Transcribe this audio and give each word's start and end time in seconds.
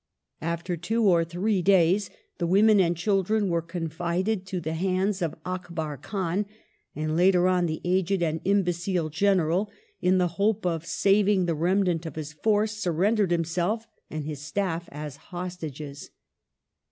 After 0.41 0.75
two 0.75 1.03
or 1.03 1.23
three 1.23 1.61
days 1.61 2.09
the 2.39 2.47
women 2.47 2.79
and 2.79 2.97
children 2.97 3.49
were 3.49 3.61
confided 3.61 4.47
to 4.47 4.59
the 4.59 4.73
hands 4.73 5.21
of 5.21 5.35
Akbar 5.45 5.95
Khan, 5.97 6.47
and, 6.95 7.15
later 7.15 7.47
on, 7.47 7.67
the 7.67 7.81
aged 7.83 8.23
and 8.23 8.41
imbecile 8.43 9.11
General, 9.11 9.69
in 10.01 10.17
the 10.17 10.27
hope 10.39 10.65
of 10.65 10.87
saving 10.87 11.45
the 11.45 11.53
remnant 11.53 12.07
of 12.07 12.15
his 12.15 12.33
force, 12.33 12.71
surrendered 12.81 13.29
himself 13.29 13.85
and 14.09 14.25
his 14.25 14.41
staff 14.41 14.89
as 14.91 15.17
hostages. 15.17 16.09